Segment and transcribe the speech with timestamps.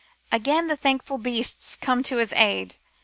[0.31, 2.77] Again the thankful beasts come to his aid.